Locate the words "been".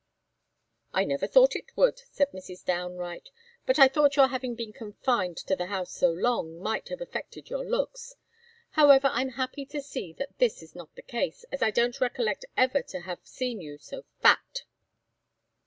4.55-4.73